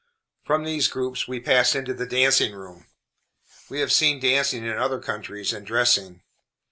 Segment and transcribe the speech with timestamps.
[0.43, 2.87] From these groups we passed into the dancing room.
[3.69, 6.23] We have seen dancing in other countries, and dressing.